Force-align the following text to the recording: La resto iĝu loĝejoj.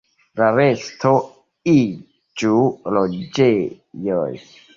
La 0.39 0.45
resto 0.53 1.11
iĝu 1.73 2.55
loĝejoj. 2.99 4.33